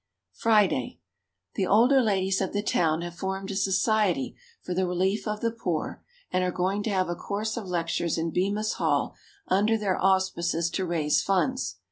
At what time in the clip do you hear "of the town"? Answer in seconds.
2.41-3.01